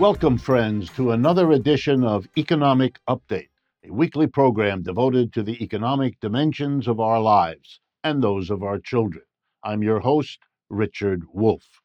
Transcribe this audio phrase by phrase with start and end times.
[0.00, 3.50] Welcome, friends, to another edition of Economic Update,
[3.84, 8.78] a weekly program devoted to the economic dimensions of our lives and those of our
[8.78, 9.24] children.
[9.62, 10.38] I'm your host,
[10.70, 11.82] Richard Wolff.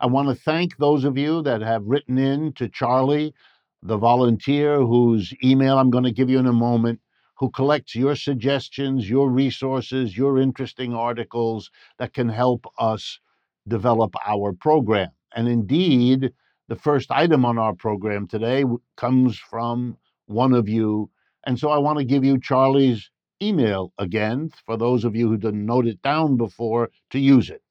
[0.00, 3.34] I want to thank those of you that have written in to Charlie,
[3.82, 7.00] the volunteer whose email I'm going to give you in a moment,
[7.38, 13.18] who collects your suggestions, your resources, your interesting articles that can help us
[13.66, 15.10] develop our program.
[15.34, 16.32] And indeed,
[16.68, 18.62] the first item on our program today
[18.96, 19.96] comes from
[20.26, 21.10] one of you.
[21.46, 23.10] And so I want to give you Charlie's
[23.42, 27.62] email again for those of you who didn't note it down before to use it.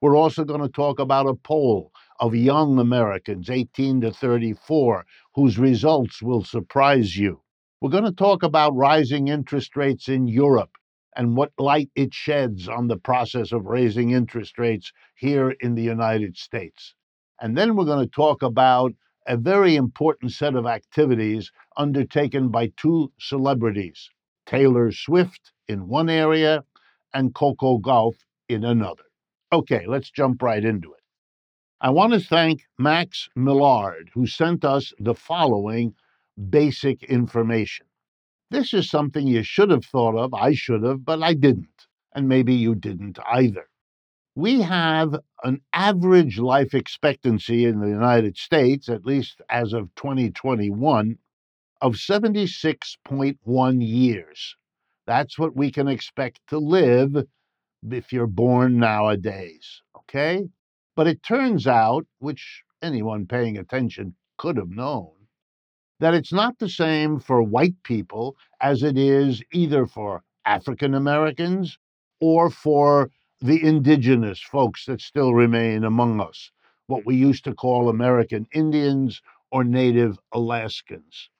[0.03, 5.59] We're also going to talk about a poll of young Americans, 18 to 34, whose
[5.59, 7.41] results will surprise you.
[7.81, 10.77] We're going to talk about rising interest rates in Europe
[11.17, 15.83] and what light it sheds on the process of raising interest rates here in the
[15.83, 16.95] United States.
[17.41, 18.93] And then we're going to talk about
[19.27, 24.09] a very important set of activities undertaken by two celebrities
[24.47, 26.65] Taylor Swift in one area
[27.15, 28.17] and Coco Gauff
[28.49, 29.05] in another.
[29.53, 31.01] Okay, let's jump right into it.
[31.81, 35.95] I want to thank Max Millard, who sent us the following
[36.51, 37.87] basic information.
[38.51, 40.35] This is something you should have thought of.
[40.35, 41.87] I should have, but I didn't.
[42.15, 43.69] And maybe you didn't either.
[44.35, 51.19] We have an average life expectancy in the United States, at least as of 2021,
[51.81, 54.57] of 76.1 years.
[55.07, 57.27] That's what we can expect to live
[57.89, 59.83] if you're born nowadays.
[59.97, 60.49] Okay?
[60.97, 65.13] But it turns out, which anyone paying attention could have known,
[66.01, 71.79] that it's not the same for white people as it is either for African Americans
[72.21, 76.51] or for the indigenous folks that still remain among us,
[76.87, 79.23] what we used to call American Indians
[79.53, 81.31] or Native Alaskans.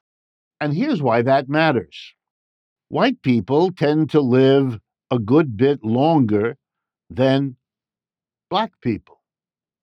[0.61, 2.15] And here's why that matters
[2.89, 4.79] white people tend to live
[5.11, 6.57] a good bit longer
[7.09, 7.57] than
[8.51, 9.21] black people.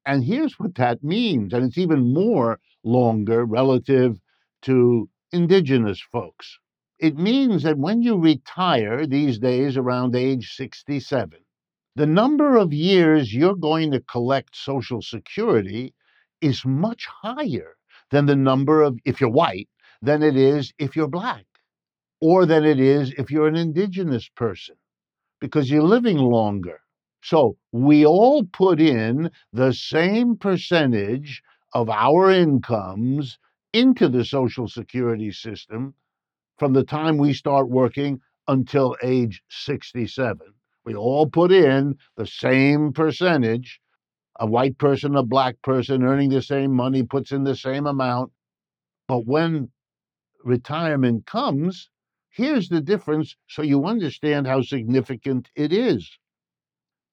[0.05, 4.19] And here's what that means, and it's even more longer relative
[4.67, 6.59] to indigenous folks.
[6.99, 11.39] It means that when you retire these days around age 67,
[11.95, 15.93] the number of years you're going to collect Social Security
[16.41, 17.77] is much higher
[18.11, 19.69] than the number of, if you're white,
[20.01, 21.45] than it is if you're black,
[22.19, 24.75] or than it is if you're an indigenous person,
[25.39, 26.81] because you're living longer.
[27.23, 31.41] So we all put in the same percentage
[31.73, 33.39] of our incomes
[33.73, 35.93] into the Social Security system
[36.57, 40.39] from the time we start working until age 67.
[40.85, 43.79] We all put in the same percentage.
[44.39, 48.31] A white person, a black person earning the same money puts in the same amount.
[49.07, 49.69] But when
[50.43, 51.89] retirement comes,
[52.29, 56.17] here's the difference so you understand how significant it is.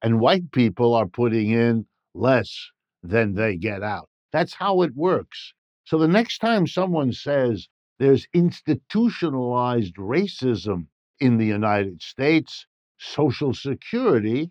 [0.02, 2.70] and white people are putting in less
[3.02, 4.08] than they get out.
[4.32, 5.52] That's how it works.
[5.84, 7.68] So the next time someone says
[7.98, 10.86] there's institutionalized racism
[11.18, 12.66] in the United States,
[12.98, 14.50] Social Security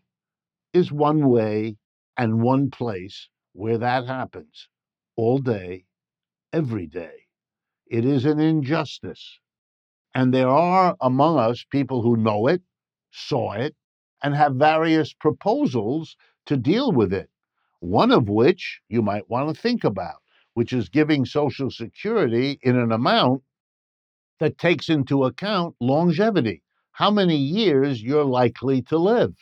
[0.74, 1.78] is one way
[2.18, 4.68] and one place where that happens
[5.16, 5.86] all day,
[6.54, 7.28] every day.
[7.88, 9.40] It is an injustice.
[10.14, 12.62] And there are among us people who know it,
[13.12, 13.76] saw it,
[14.24, 17.30] and have various proposals to deal with it.
[17.80, 20.18] One of which you might want to think about,
[20.54, 23.44] which is giving Social Security in an amount
[24.40, 29.36] that takes into account longevity, how many years you're likely to live.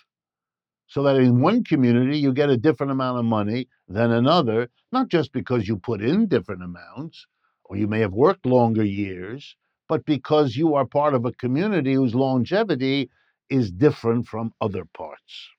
[0.88, 5.10] So that in one community you get a different amount of money than another, not
[5.10, 7.26] just because you put in different amounts
[7.66, 9.56] or you may have worked longer years,
[9.90, 13.10] but because you are part of a community whose longevity
[13.50, 15.50] is different from other parts.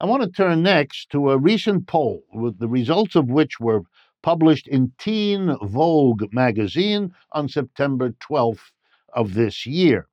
[0.00, 3.82] I want to turn next to a recent poll, with the results of which were
[4.22, 8.70] published in Teen Vogue magazine on September 12th
[9.12, 10.06] of this year.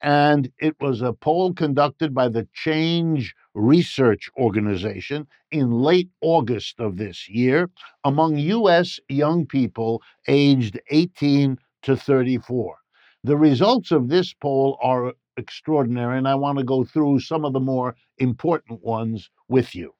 [0.00, 6.96] And it was a poll conducted by the Change Research Organization in late August of
[6.96, 7.68] this year
[8.04, 9.00] among U.S.
[9.08, 12.76] young people aged 18 to 34.
[13.24, 17.52] The results of this poll are extraordinary, and I want to go through some of
[17.52, 19.94] the more important ones with you.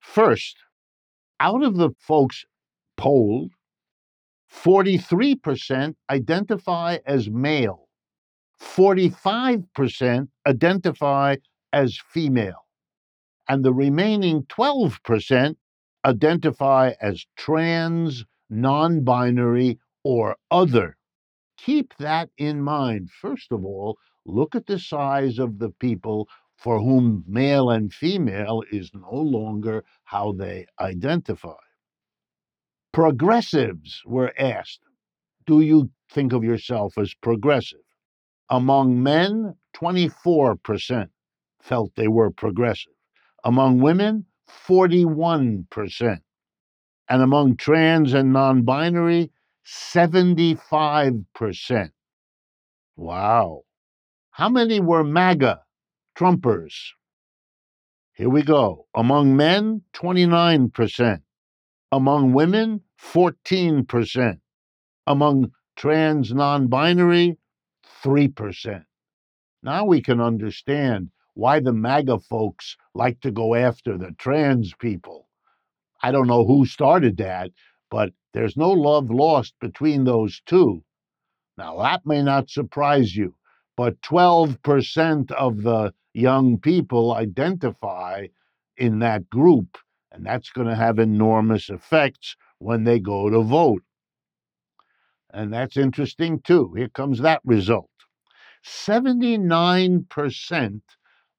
[0.00, 0.56] First,
[1.40, 2.44] out of the folks
[2.96, 3.52] polled,
[4.52, 7.88] 43% identify as male,
[8.60, 11.36] 45% identify
[11.72, 12.66] as female,
[13.48, 15.56] and the remaining 12%
[16.04, 20.96] identify as trans, non binary, or other.
[21.58, 23.10] Keep that in mind.
[23.10, 28.62] First of all, look at the size of the people for whom male and female
[28.70, 31.54] is no longer how they identify.
[32.92, 34.80] Progressives were asked,
[35.46, 37.80] Do you think of yourself as progressive?
[38.48, 41.10] Among men, 24%
[41.60, 42.92] felt they were progressive.
[43.44, 46.20] Among women, 41%.
[47.08, 49.30] And among trans and non binary,
[49.64, 51.90] 75%.
[52.96, 53.65] Wow.
[54.36, 55.62] How many were MAGA,
[56.14, 56.92] Trumpers?
[58.12, 58.86] Here we go.
[58.94, 61.22] Among men, 29%.
[61.90, 64.40] Among women, 14%.
[65.06, 67.38] Among trans non binary,
[68.04, 68.84] 3%.
[69.62, 75.30] Now we can understand why the MAGA folks like to go after the trans people.
[76.02, 77.52] I don't know who started that,
[77.90, 80.84] but there's no love lost between those two.
[81.56, 83.34] Now, that may not surprise you,
[83.76, 88.26] but 12% of the young people identify
[88.76, 89.78] in that group,
[90.10, 93.82] and that's going to have enormous effects when they go to vote.
[95.32, 96.72] And that's interesting too.
[96.74, 97.90] Here comes that result
[98.64, 100.80] 79%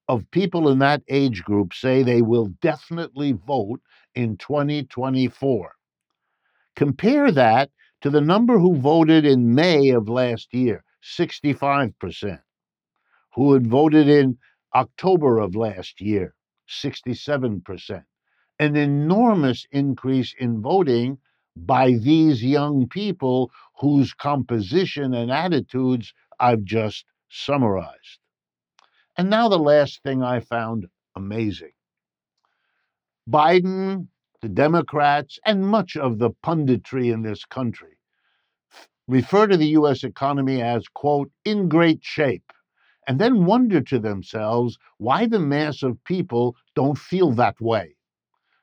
[0.07, 3.81] of people in that age group say they will definitely vote
[4.15, 5.73] in 2024.
[6.75, 7.69] Compare that
[8.01, 12.41] to the number who voted in May of last year 65%,
[13.33, 14.37] who had voted in
[14.75, 16.35] October of last year
[16.69, 18.03] 67%.
[18.59, 21.19] An enormous increase in voting
[21.55, 28.19] by these young people whose composition and attitudes I've just summarized.
[29.17, 31.71] And now, the last thing I found amazing
[33.29, 34.07] Biden,
[34.41, 37.96] the Democrats, and much of the punditry in this country
[39.07, 40.03] refer to the U.S.
[40.03, 42.51] economy as, quote, in great shape,
[43.07, 47.95] and then wonder to themselves why the mass of people don't feel that way,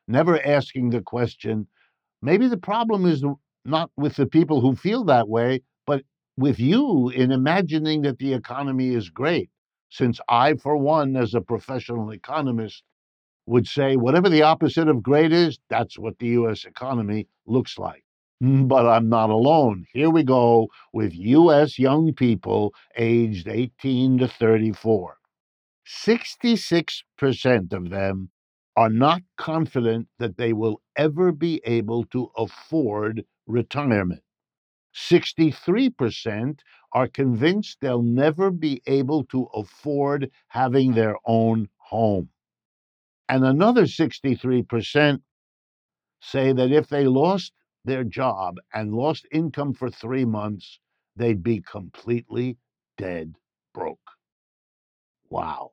[0.08, 1.66] never asking the question
[2.22, 3.24] maybe the problem is
[3.64, 6.02] not with the people who feel that way, but
[6.36, 9.50] with you in imagining that the economy is great
[9.90, 12.82] since I, for one, as a professional economist,
[13.46, 16.64] would say whatever the opposite of great is, that's what the U.S.
[16.64, 18.03] economy looks like.
[18.42, 19.86] Mm, but I'm not alone.
[19.92, 21.78] Here we go with U.S.
[21.78, 25.16] young people aged 18 to 34.
[25.86, 28.30] 66% of them
[28.76, 34.22] are not confident that they will ever be able to afford retirement.
[34.94, 36.60] 63%
[36.92, 42.30] are convinced they'll never be able to afford having their own home.
[43.28, 45.22] And another 63%
[46.20, 47.52] say that if they lost
[47.84, 50.78] their job and lost income for three months,
[51.16, 52.56] they'd be completely
[52.96, 53.34] dead
[53.72, 54.10] broke.
[55.28, 55.72] Wow.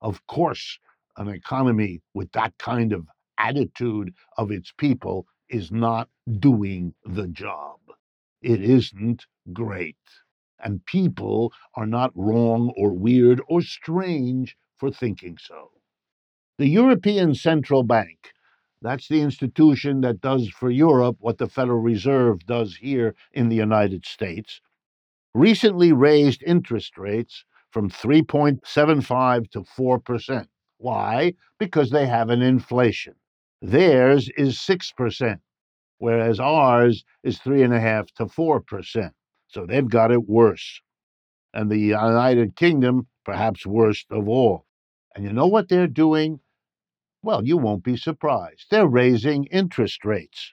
[0.00, 0.78] Of course,
[1.16, 3.06] an economy with that kind of
[3.38, 6.08] attitude of its people is not
[6.40, 7.78] doing the job
[8.42, 9.96] it isn't great.
[10.58, 15.70] And people are not wrong or weird or strange for thinking so.
[16.58, 18.32] The European Central Bank,
[18.82, 23.56] that's the institution that does for Europe what the Federal Reserve does here in the
[23.56, 24.60] United States,
[25.34, 30.46] recently raised interest rates from 3.75 to 4%.
[30.78, 31.34] Why?
[31.58, 33.14] Because they have an inflation.
[33.62, 35.38] Theirs is 6%
[36.02, 39.12] whereas ours is three and a half to four percent.
[39.46, 40.80] So they've got it worse.
[41.54, 44.66] And the United Kingdom, perhaps worst of all.
[45.14, 46.40] And you know what they're doing?
[47.22, 48.66] Well, you won't be surprised.
[48.70, 50.52] They're raising interest rates.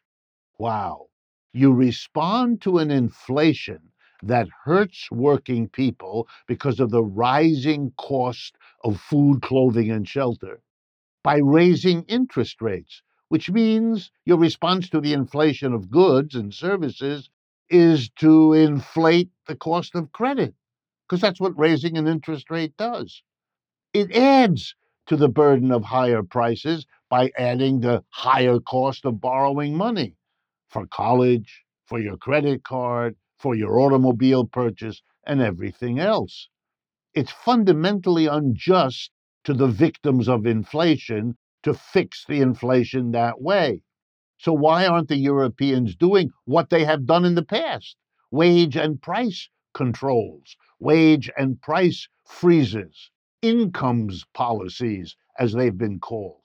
[0.59, 1.07] Wow.
[1.53, 3.91] You respond to an inflation
[4.23, 10.61] that hurts working people because of the rising cost of food, clothing, and shelter
[11.23, 17.29] by raising interest rates, which means your response to the inflation of goods and services
[17.69, 20.55] is to inflate the cost of credit,
[21.07, 23.23] because that's what raising an interest rate does.
[23.93, 24.75] It adds
[25.09, 30.15] to the burden of higher prices by adding the higher cost of borrowing money
[30.69, 36.47] for college, for your credit card, for your automobile purchase, and everything else.
[37.15, 39.09] It's fundamentally unjust
[39.45, 43.81] to the victims of inflation to fix the inflation that way.
[44.37, 47.95] So, why aren't the Europeans doing what they have done in the past?
[48.29, 53.09] Wage and price controls, wage and price freezes,
[53.41, 56.41] incomes policies, as they've been called.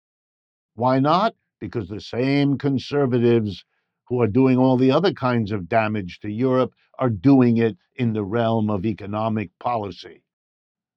[0.74, 1.34] Why not?
[1.60, 3.64] Because the same conservatives
[4.06, 8.12] who are doing all the other kinds of damage to Europe are doing it in
[8.12, 10.22] the realm of economic policy,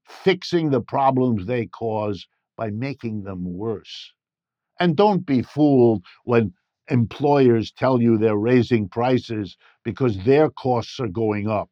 [0.03, 4.13] fixing the problems they cause by making them worse.
[4.79, 6.53] And don't be fooled when
[6.89, 11.69] employers tell you they're raising prices because their costs are going up.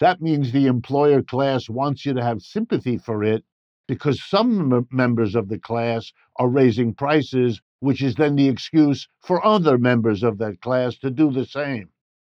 [0.00, 3.44] That means the employer class wants you to have sympathy for it
[3.86, 9.08] because some m- members of the class are raising prices, which is then the excuse
[9.20, 11.88] for other members of that class to do the same.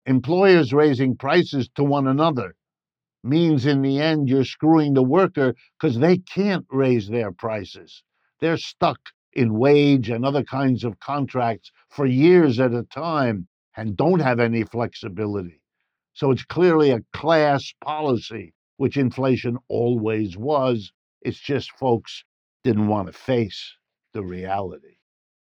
[0.06, 2.56] Employers raising prices to one another
[3.24, 8.04] means in the end you're screwing the worker because they can't raise their prices.
[8.40, 9.00] They're stuck
[9.34, 14.40] in wage and other kinds of contracts for years at a time and don't have
[14.40, 15.62] any flexibility.
[16.14, 20.92] So it's clearly a class policy, which inflation always was.
[21.22, 22.24] It's just folks
[22.64, 23.76] didn't want to face
[24.14, 24.98] the reality.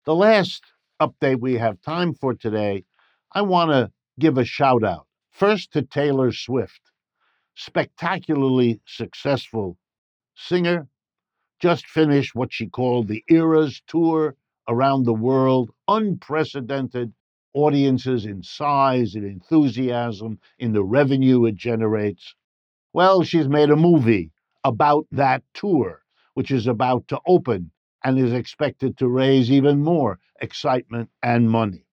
[0.05, 0.65] The last
[1.01, 2.85] update we have time for today,
[3.33, 6.81] I want to give a shout out first to Taylor Swift,
[7.55, 9.79] spectacularly successful
[10.35, 10.89] singer,
[11.61, 14.35] just finished what she called the Eras Tour
[14.69, 17.13] around the world, unprecedented
[17.55, 22.35] audiences in size and enthusiasm, in the revenue it generates.
[22.93, 24.33] Well, she's made a movie
[24.65, 26.03] about that tour,
[26.35, 27.71] which is about to open
[28.05, 31.87] and is expected to raise even more excitement and money.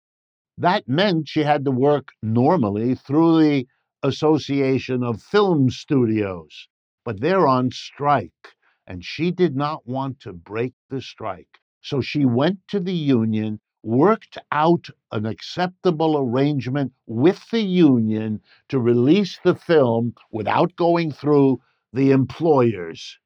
[0.58, 3.66] That meant she had to work normally through the
[4.02, 6.68] Association of Film Studios,
[7.04, 8.56] but they're on strike
[8.86, 11.60] and she did not want to break the strike.
[11.80, 18.78] So she went to the union, worked out an acceptable arrangement with the union to
[18.78, 21.60] release the film without going through
[21.96, 23.18] the employers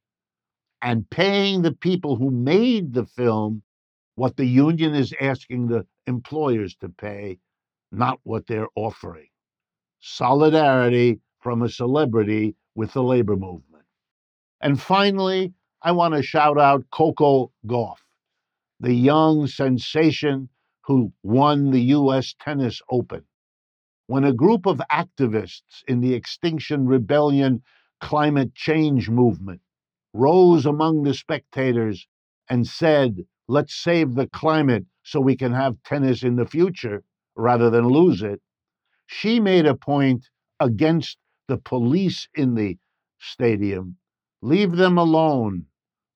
[0.80, 3.62] and paying the people who made the film
[4.14, 7.36] what the union is asking the employers to pay,
[7.90, 9.26] not what they're offering.
[9.98, 13.84] Solidarity from a celebrity with the labor movement.
[14.60, 17.98] And finally, I want to shout out Coco Gauff,
[18.78, 20.48] the young sensation
[20.82, 22.36] who won the U.S.
[22.40, 23.24] Tennis Open.
[24.06, 27.62] When a group of activists in the Extinction Rebellion
[28.00, 29.60] climate change movement
[30.12, 32.06] rose among the spectators
[32.48, 37.02] and said, Let's save the climate so we can have tennis in the future
[37.36, 38.40] rather than lose it,
[39.06, 40.28] she made a point
[40.60, 42.78] against the police in the
[43.18, 43.96] stadium
[44.42, 45.66] Leave them alone.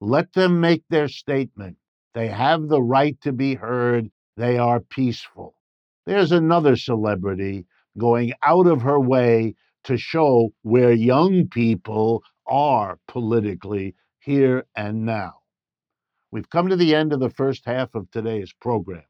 [0.01, 1.77] Let them make their statement.
[2.15, 4.11] They have the right to be heard.
[4.37, 5.55] They are peaceful.
[6.07, 7.67] There's another celebrity
[7.99, 15.35] going out of her way to show where young people are politically here and now.
[16.31, 19.05] We've come to the end of the first half of today's program.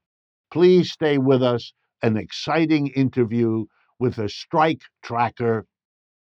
[0.53, 1.73] Please stay with us.
[2.03, 3.65] An exciting interview
[3.99, 5.67] with a strike tracker,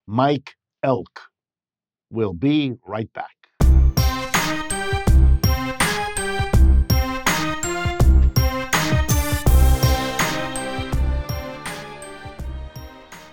[0.07, 1.21] Mike Elk.
[2.11, 3.42] We'll be right back.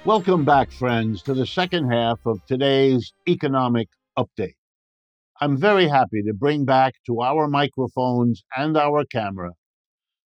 [0.09, 4.55] Welcome back, friends, to the second half of today's economic update.
[5.39, 9.51] I'm very happy to bring back to our microphones and our camera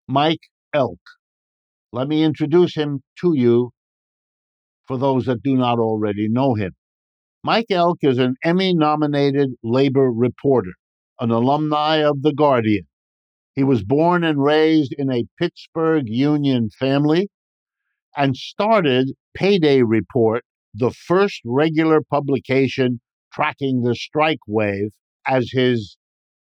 [0.08, 0.40] Mike
[0.74, 1.02] Elk.
[1.92, 3.72] Let me introduce him to you
[4.86, 6.72] for those that do not already know him.
[7.44, 10.72] Mike Elk is an Emmy nominated labor reporter,
[11.20, 12.88] an alumni of The Guardian.
[13.54, 17.28] He was born and raised in a Pittsburgh Union family
[18.16, 23.00] and started Payday Report the first regular publication
[23.32, 24.92] tracking the strike wave
[25.28, 25.98] as his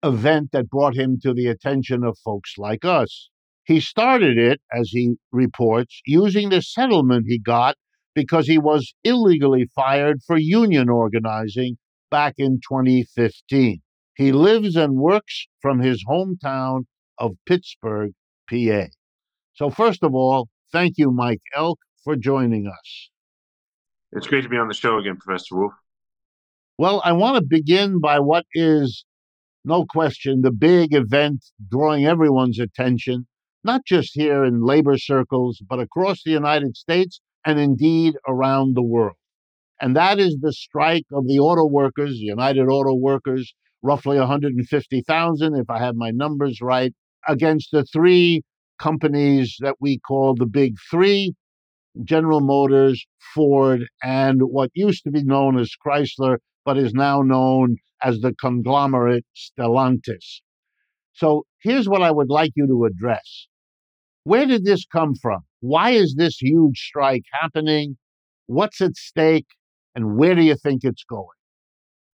[0.02, 3.28] event that brought him to the attention of folks like us.
[3.64, 7.76] He started it, as he reports, using the settlement he got
[8.14, 11.76] because he was illegally fired for union organizing
[12.10, 13.80] back in 2015.
[14.16, 16.84] He lives and works from his hometown
[17.18, 18.12] of Pittsburgh,
[18.48, 18.86] PA.
[19.54, 23.10] So, first of all, thank you, Mike Elk, for joining us.
[24.12, 25.72] It's great to be on the show again, Professor Wolff.
[26.78, 29.04] Well, I want to begin by what is,
[29.64, 33.26] no question, the big event drawing everyone's attention,
[33.62, 38.82] not just here in labor circles, but across the United States and indeed around the
[38.82, 39.16] world.
[39.80, 45.70] And that is the strike of the auto workers, United Auto Workers, roughly 150,000, if
[45.70, 46.92] I have my numbers right,
[47.28, 48.42] against the three
[48.78, 51.34] companies that we call the big three
[52.04, 53.04] General Motors,
[53.34, 58.34] Ford, and what used to be known as Chrysler, but is now known as the
[58.34, 60.40] conglomerate Stellantis.
[61.12, 63.46] So here's what I would like you to address.
[64.24, 65.40] Where did this come from?
[65.60, 67.96] Why is this huge strike happening?
[68.46, 69.46] What's at stake?
[69.94, 71.26] And where do you think it's going?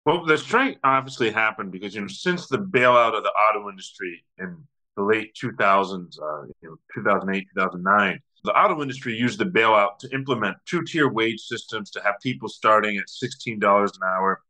[0.05, 4.23] Well, the strike obviously happened because you know since the bailout of the auto industry
[4.37, 4.63] in
[4.95, 10.13] the late 2000s, uh, you know, 2008, 2009, the auto industry used the bailout to
[10.13, 14.41] implement two-tier wage systems to have people starting at $16 an hour,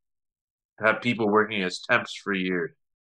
[0.79, 2.71] to have people working as temps for years.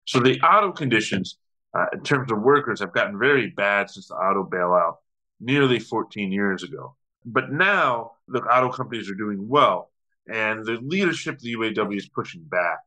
[0.05, 1.39] So the auto conditions
[1.75, 4.97] uh, in terms of workers have gotten very bad since the auto bailout
[5.41, 6.97] nearly 14 years ago.
[7.25, 9.91] But now the auto companies are doing well,
[10.29, 12.79] and the leadership of the UAW is pushing back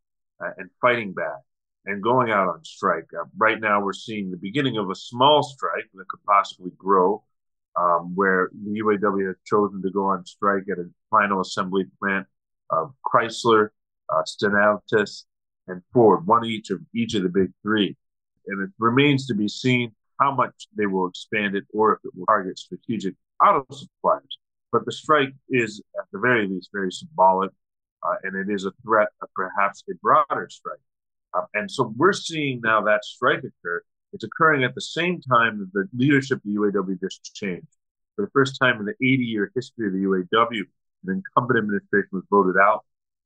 [0.43, 1.39] uh, and fighting back
[1.85, 3.07] and going out on strike.
[3.13, 7.23] Uh, right now, we're seeing the beginning of a small strike that could possibly grow,
[7.79, 12.27] um, where the UAW has chosen to go on strike at a final assembly plant
[12.69, 13.69] of Chrysler,
[14.13, 15.23] uh, Stellantis,
[15.67, 17.95] and Ford, one each of each of the big three.
[18.47, 22.11] And it remains to be seen how much they will expand it or if it
[22.15, 24.37] will target strategic auto suppliers.
[24.71, 27.51] But the strike is, at the very least, very symbolic,
[28.03, 30.79] uh, and it is a threat of perhaps a broader strike.
[31.33, 33.81] Uh, and so we're seeing now that strike occur.
[34.13, 37.67] It's occurring at the same time that the leadership of the UAW just changed.
[38.19, 40.63] For the first time in the 80 year history of the UAW,
[41.05, 42.83] the incumbent administration was voted out.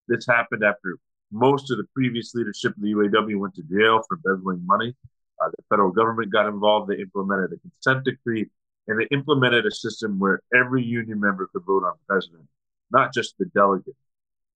[0.07, 0.97] This happened after
[1.31, 4.95] most of the previous leadership of the UAW went to jail for embezzling money.
[5.41, 6.91] Uh, the federal government got involved.
[6.91, 8.51] They implemented a consent decree
[8.87, 12.43] and they implemented a system where every union member could vote on president,
[12.91, 13.95] not just the delegate.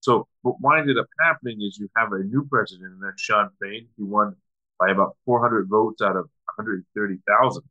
[0.02, 3.88] So what winded up happening is you have a new president, and that's Shawn Fain.
[3.98, 4.36] He won
[4.80, 7.64] by about 400 votes out of 130,000.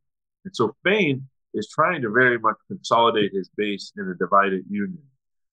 [0.43, 5.01] And so Fain is trying to very much consolidate his base in a divided union.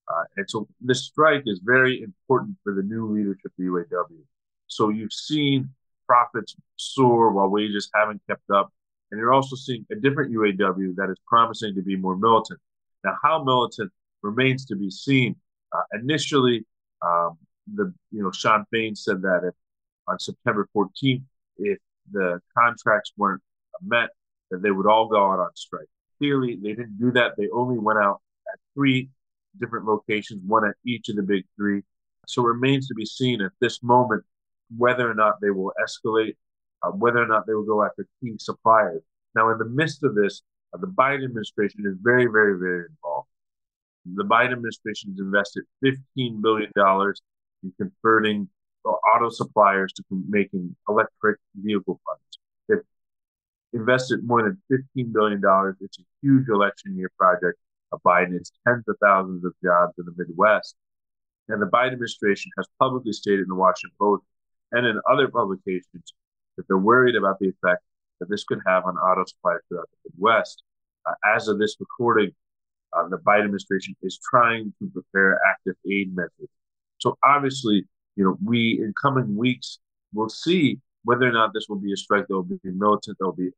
[0.08, 4.20] Uh, and so this strike is very important for the new leadership of the UAW.
[4.66, 5.70] So you've seen
[6.06, 8.72] profits soar while wages haven't kept up.
[9.10, 12.60] And you're also seeing a different UAW that is promising to be more militant.
[13.04, 15.36] Now, how militant remains to be seen.
[15.72, 16.64] Uh, initially,
[17.02, 17.38] um,
[17.72, 19.54] the you know Shawn Fain said that if
[20.08, 21.22] on September 14th,
[21.58, 21.78] if
[22.10, 23.42] the contracts weren't
[23.82, 24.10] met,
[24.50, 25.88] that they would all go out on strike.
[26.18, 27.32] Clearly, they didn't do that.
[27.36, 28.20] They only went out
[28.52, 29.10] at three
[29.58, 31.82] different locations, one at each of the big three.
[32.26, 34.24] So it remains to be seen at this moment
[34.76, 36.36] whether or not they will escalate,
[36.82, 39.02] uh, whether or not they will go after key suppliers.
[39.34, 43.28] Now, in the midst of this, uh, the Biden administration is very, very, very involved.
[44.06, 46.70] The Biden administration has invested $15 billion
[47.62, 48.48] in converting
[48.84, 52.38] uh, auto suppliers to making electric vehicle funds.
[53.74, 54.62] Invested more than
[54.96, 55.42] $15 billion.
[55.80, 57.58] It's a huge election year project
[57.92, 58.34] of Biden.
[58.34, 60.76] It's tens of thousands of jobs in the Midwest.
[61.48, 64.22] And the Biden administration has publicly stated in the Washington Post
[64.72, 66.14] and in other publications
[66.56, 67.82] that they're worried about the effect
[68.20, 70.62] that this could have on auto supply throughout the Midwest.
[71.06, 72.30] Uh, as of this recording,
[72.94, 76.48] uh, the Biden administration is trying to prepare active aid measures.
[76.98, 79.78] So obviously, you know, we in coming weeks
[80.12, 83.26] will see whether or not this will be a strike that will be militant, that
[83.26, 83.50] will be,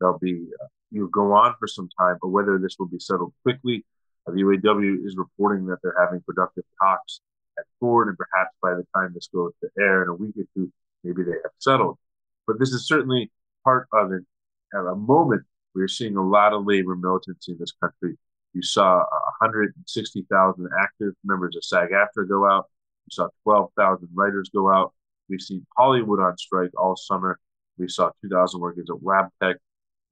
[0.00, 2.88] that will be, uh, you know, go on for some time, but whether this will
[2.88, 3.84] be settled quickly.
[4.26, 7.20] Uh, the UAW is reporting that they're having productive talks
[7.58, 10.44] at Ford, and perhaps by the time this goes to air in a week or
[10.54, 10.72] two,
[11.04, 11.98] maybe they have settled.
[12.46, 13.30] But this is certainly
[13.64, 14.22] part of it
[14.74, 18.16] at a moment you're seeing a lot of labor militancy in this country.
[18.52, 18.98] You saw
[19.40, 22.66] 160,000 active members of SAG-AFTRA go out.
[23.06, 24.92] You saw 12,000 writers go out.
[25.28, 27.38] We've seen Hollywood on strike all summer.
[27.78, 29.54] We saw 2,000 workers at Wabtec.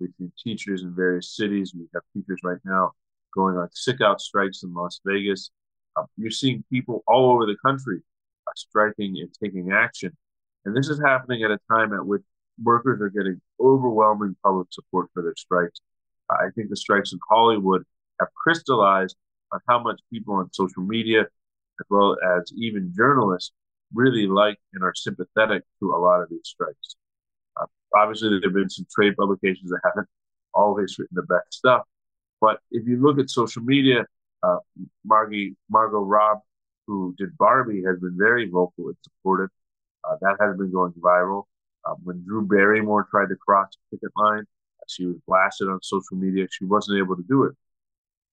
[0.01, 1.75] We've seen teachers in various cities.
[1.75, 2.93] We have teachers right now
[3.35, 5.51] going on sick out strikes in Las Vegas.
[5.97, 8.01] Uh, you're seeing people all over the country
[8.47, 10.17] uh, striking and taking action.
[10.65, 12.23] And this is happening at a time at which
[12.63, 15.81] workers are getting overwhelming public support for their strikes.
[16.31, 17.85] I think the strikes in Hollywood
[18.21, 19.17] have crystallized
[19.53, 23.53] on how much people on social media, as well as even journalists,
[23.95, 26.97] really like and are sympathetic to a lot of these strikes.
[27.97, 30.09] Obviously, there have been some trade publications that haven't
[30.55, 31.83] always written the best stuff.
[32.41, 34.05] But if you look at social media,
[34.43, 34.59] uh,
[35.05, 36.39] Margie, Margot Robb,
[36.87, 39.51] who did Barbie, has been very vocal and supportive.
[40.05, 41.45] Uh, that has been going viral.
[41.85, 44.45] Um, when Drew Barrymore tried to cross the picket line,
[44.89, 46.47] she was blasted on social media.
[46.51, 47.55] She wasn't able to do it.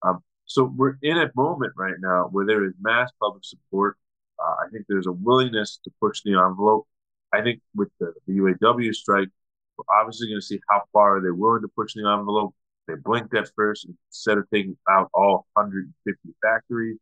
[0.04, 3.98] Um, so we're in a moment right now where there is mass public support.
[4.40, 6.88] Uh, I think there's a willingness to push the envelope.
[7.34, 9.30] I think with the, the UAW strike,
[9.78, 12.54] we're obviously going to see how far they're willing to push the envelope.
[12.88, 16.98] They blinked at first instead of taking out all 150 factories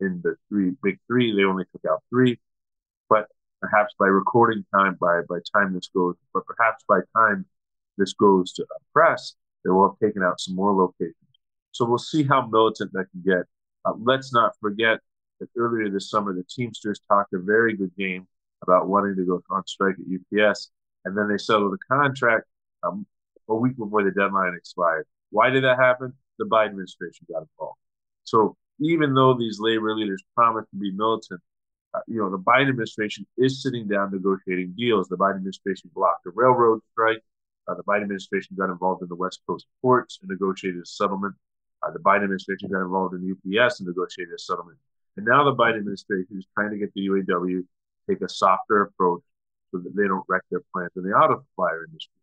[0.00, 1.36] in the three big three.
[1.36, 2.40] They only took out three,
[3.08, 3.26] but
[3.60, 7.44] perhaps by recording time, by by time this goes, but perhaps by time
[7.98, 11.16] this goes to press, they will have taken out some more locations.
[11.72, 13.44] So we'll see how militant that can get.
[13.84, 15.00] Uh, let's not forget
[15.40, 18.26] that earlier this summer, the Teamsters talked a very good game
[18.62, 20.70] about wanting to go on strike at UPS,
[21.08, 22.46] and then they settled the contract
[22.82, 23.06] um,
[23.48, 25.06] a week before the deadline expired.
[25.30, 26.12] Why did that happen?
[26.38, 27.78] The Biden administration got involved.
[28.24, 31.40] So even though these labor leaders promised to be militant,
[31.94, 35.08] uh, you know, the Biden administration is sitting down negotiating deals.
[35.08, 37.22] The Biden administration blocked the railroad strike.
[37.66, 41.34] Uh, the Biden administration got involved in the West Coast ports and negotiated a settlement.
[41.82, 44.78] Uh, the Biden administration got involved in UPS and negotiated a settlement.
[45.16, 47.66] And now the Biden administration is trying to get the UAW to
[48.08, 49.22] take a softer approach
[49.70, 52.20] so that they don't wreck their plants in the auto supplier industry.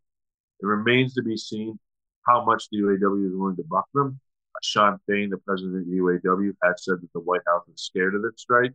[0.60, 1.78] It remains to be seen
[2.26, 4.20] how much the UAW is willing to buck them.
[4.54, 7.64] Uh, Sean Shawn Fain, the president of the UAW, has said that the White House
[7.72, 8.74] is scared of this strike,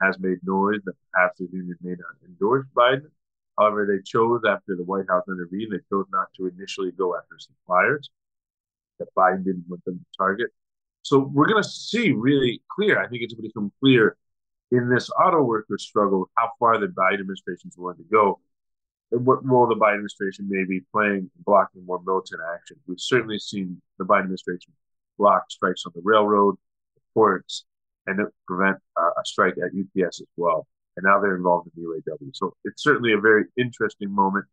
[0.00, 3.10] has made noise that perhaps the union may not endorse Biden.
[3.58, 7.38] However, they chose after the White House intervened, they chose not to initially go after
[7.38, 8.10] suppliers
[8.98, 10.50] that Biden didn't want them to target.
[11.02, 12.98] So we're going to see really clear.
[12.98, 14.16] I think it's going to become clear
[14.72, 18.40] in this auto worker struggle how far the Biden administration is willing to go
[19.12, 22.76] and what role the Biden administration may be playing in blocking more militant action.
[22.86, 24.72] We've certainly seen the Biden administration
[25.18, 26.56] block strikes on the railroad,
[26.94, 27.64] the ports,
[28.06, 30.66] and prevent uh, a strike at UPS as well.
[30.96, 32.30] And now they're involved in the UAW.
[32.34, 34.46] So it's certainly a very interesting moment.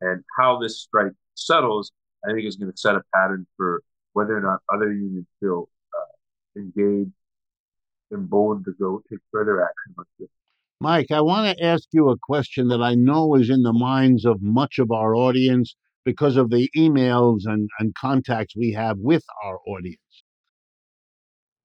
[0.00, 1.90] And how this strike settles,
[2.24, 5.68] I think, is going to set a pattern for whether or not other unions feel
[5.96, 7.12] uh, engaged,
[8.12, 10.28] emboldened to go take further action like this.
[10.80, 14.24] Mike, I want to ask you a question that I know is in the minds
[14.24, 19.24] of much of our audience because of the emails and, and contacts we have with
[19.44, 19.98] our audience.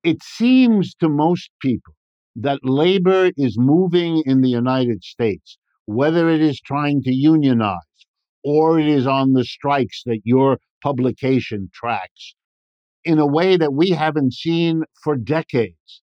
[0.03, 1.93] It seems to most people
[2.37, 7.77] that labor is moving in the United States, whether it is trying to unionize
[8.43, 12.33] or it is on the strikes that your publication tracks,
[13.03, 16.01] in a way that we haven't seen for decades.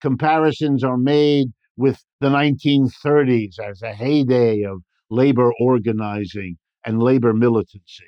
[0.00, 8.04] Comparisons are made with the 1930s as a heyday of labor organizing and labor militancy.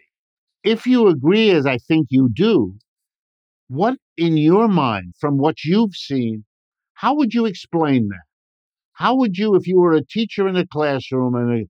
[0.64, 2.74] If you agree, as I think you do,
[3.68, 6.44] what in your mind, from what you've seen,
[6.94, 8.24] how would you explain that?
[8.94, 11.68] How would you, if you were a teacher in a classroom and a,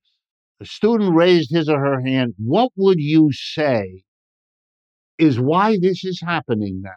[0.63, 4.05] a student raised his or her hand, what would you say
[5.19, 6.91] is why this is happening now?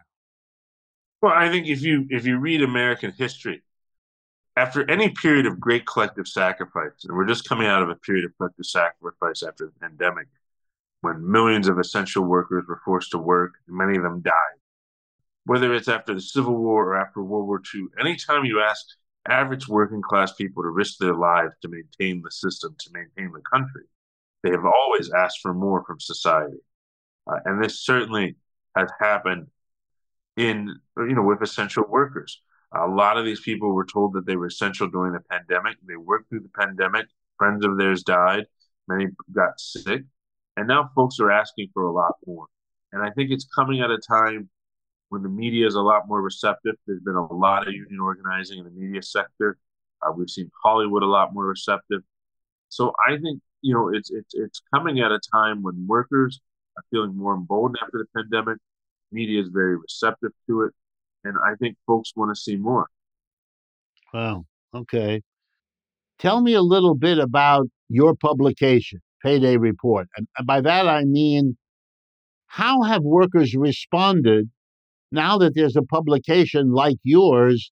[1.22, 3.64] Well, I think if you if you read American history,
[4.58, 8.26] after any period of great collective sacrifice, and we're just coming out of a period
[8.26, 10.28] of collective sacrifice after the pandemic,
[11.02, 14.58] when millions of essential workers were forced to work, and many of them died.
[15.46, 18.86] Whether it's after the Civil War or after World War II, anytime you ask
[19.28, 23.42] average working class people to risk their lives to maintain the system, to maintain the
[23.42, 23.84] country,
[24.44, 26.58] they have always asked for more from society.
[27.28, 28.36] Uh, and this certainly
[28.76, 29.48] has happened
[30.38, 32.42] in, you know, with essential workers.
[32.74, 35.78] A lot of these people were told that they were essential during the pandemic.
[35.86, 37.08] They worked through the pandemic.
[37.38, 38.46] Friends of theirs died.
[38.88, 40.04] Many got sick.
[40.58, 42.46] And now folks are asking for a lot more.
[42.94, 44.50] And I think it's coming at a time
[45.10, 46.76] when the media is a lot more receptive.
[46.88, 49.58] There's been a lot of union organizing in the media sector.
[50.02, 52.02] Uh, we've seen Hollywood a lot more receptive.
[52.70, 56.40] So I think you know it's it's it's coming at a time when workers
[56.78, 58.58] are feeling more emboldened after the pandemic.
[59.12, 60.74] Media is very receptive to it,
[61.24, 62.88] and I think folks want to see more.
[64.14, 64.46] Wow.
[64.74, 65.22] Okay.
[66.20, 70.08] Tell me a little bit about your publication, Payday Report.
[70.16, 71.58] And by that I mean,
[72.48, 74.50] how have workers responded
[75.12, 77.72] now that there's a publication like yours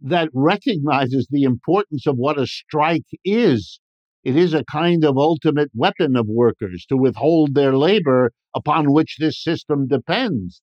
[0.00, 3.80] that recognizes the importance of what a strike is.
[4.22, 9.16] It is a kind of ultimate weapon of workers to withhold their labor upon which
[9.18, 10.60] this system depends.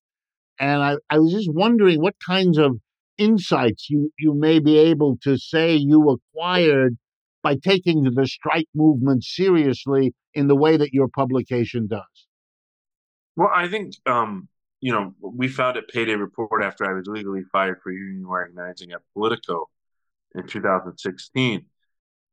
[0.60, 2.78] And I, I was just wondering what kinds of
[3.16, 6.96] insights you, you may be able to say you acquired
[7.42, 12.26] by taking the strike movement seriously in the way that your publication does.
[13.36, 14.48] Well, I think um,
[14.80, 18.92] you know we found at Payday Report after I was legally fired for union organizing
[18.92, 19.68] at Politico
[20.34, 21.64] in 2016.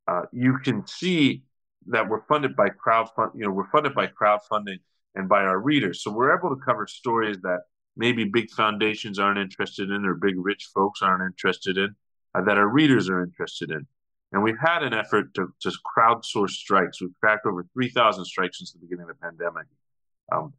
[0.07, 1.43] Uh, you can see
[1.87, 3.31] that we're funded by crowdfund.
[3.35, 4.79] You know, we're funded by crowdfunding
[5.15, 7.61] and by our readers, so we're able to cover stories that
[7.97, 11.95] maybe big foundations aren't interested in or big rich folks aren't interested in,
[12.33, 13.87] uh, that our readers are interested in.
[14.31, 17.01] And we've had an effort to, to crowdsource strikes.
[17.01, 19.67] We've tracked over 3,000 strikes since the beginning of the pandemic.
[20.31, 20.53] Um,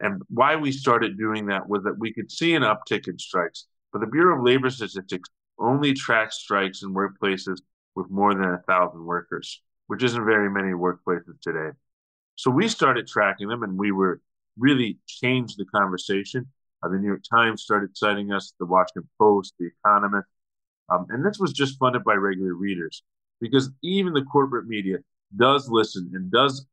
[0.00, 3.66] and why we started doing that was that we could see an uptick in strikes.
[3.92, 5.28] But the Bureau of Labor Statistics
[5.58, 7.58] only tracks strikes in workplaces
[7.94, 11.76] with more than a thousand workers, which isn't very many workplaces today.
[12.36, 14.20] So we started tracking them and we were
[14.58, 16.48] really changed the conversation.
[16.82, 20.28] Uh, the New York Times started citing us, the Washington Post, the Economist.
[20.88, 23.02] Um, and this was just funded by regular readers
[23.40, 24.98] because even the corporate media
[25.36, 26.66] does listen and does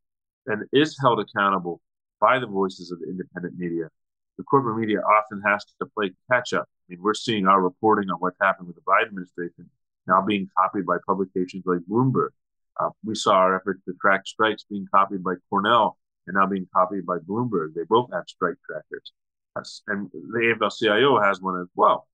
[0.48, 1.82] and is held accountable
[2.20, 3.90] by the voices of the independent media.
[4.38, 6.68] The corporate media often has to play catch up.
[6.68, 9.70] I mean, we're seeing our reporting on what's happened with the Biden administration
[10.10, 12.30] now being copied by publications like Bloomberg.
[12.80, 16.68] Uh, we saw our efforts to track strikes being copied by Cornell and now being
[16.74, 17.74] copied by Bloomberg.
[17.76, 19.12] They both have strike trackers.
[19.88, 22.08] And the AFL-CIO has one as well.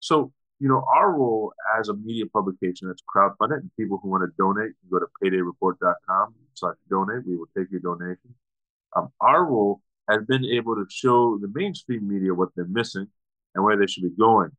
[0.00, 4.22] So, you know, our role as a media publication that's crowdfunded and people who want
[4.22, 7.26] to donate can go to paydayreport.com slash donate.
[7.26, 8.34] We will take your donation.
[8.94, 13.08] Um, our role has been able to show the mainstream media what they're missing
[13.54, 14.50] and where they should be going.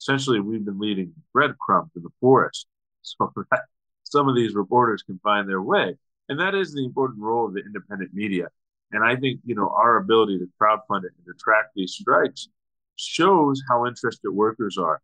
[0.00, 2.66] Essentially, we've been leading breadcrumbs in the forest
[3.02, 3.62] so that
[4.04, 5.96] some of these reporters can find their way.
[6.28, 8.48] And that is the important role of the independent media.
[8.92, 12.48] And I think, you know, our ability to crowdfund it and to track these strikes
[12.96, 15.00] shows how interested workers are,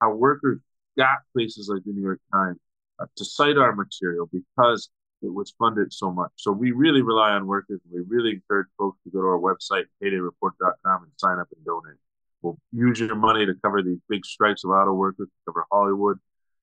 [0.00, 0.60] how workers
[0.96, 2.58] got places like the New York Times
[3.00, 4.90] uh, to cite our material because
[5.22, 6.30] it was funded so much.
[6.36, 7.80] So we really rely on workers.
[7.90, 11.98] We really encourage folks to go to our website, paydayreport.com, and sign up and donate.
[12.42, 16.18] We'll use your money to cover these big strikes of auto workers, cover Hollywood,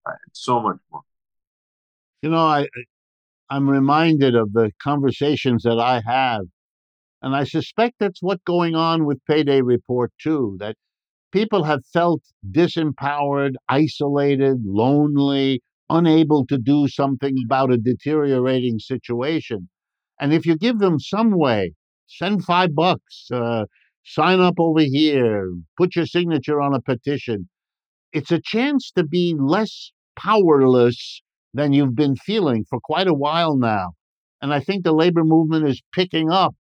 [0.06, 1.02] uh, and so much more.
[2.22, 2.68] You know, I
[3.50, 6.42] I'm reminded of the conversations that I have,
[7.22, 10.58] and I suspect that's what's going on with Payday Report too.
[10.60, 10.76] That
[11.32, 19.70] people have felt disempowered, isolated, lonely, unable to do something about a deteriorating situation.
[20.20, 21.74] And if you give them some way,
[22.08, 23.66] send five bucks, uh,
[24.10, 27.48] sign up over here, put your signature on a petition,
[28.12, 31.22] it's a chance to be less powerless
[31.54, 33.92] than you've been feeling for quite a while now.
[34.42, 36.56] And I think the labor movement is picking up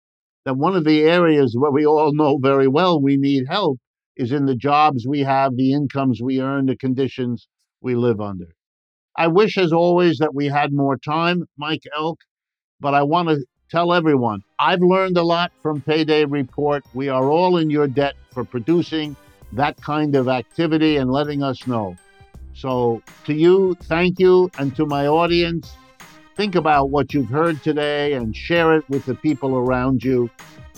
[0.44, 3.78] that one of the areas where we all know very well we need help
[4.16, 7.46] is in the jobs we have, the incomes we earn, the conditions
[7.80, 8.48] we live under.
[9.16, 12.18] I wish, as always, that we had more time, Mike Elk,
[12.80, 16.82] but I want to tell everyone I've learned a lot from Payday Report.
[16.94, 19.14] We are all in your debt for producing
[19.52, 21.94] that kind of activity and letting us know.
[22.54, 24.50] So, to you, thank you.
[24.58, 25.76] And to my audience,
[26.36, 30.30] think about what you've heard today and share it with the people around you.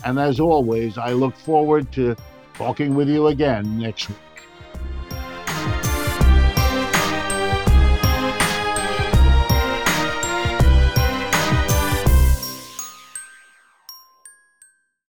[0.03, 2.17] And as always, I look forward to
[2.55, 4.28] talking with you again next week.